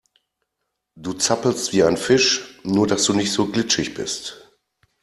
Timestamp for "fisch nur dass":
1.95-3.03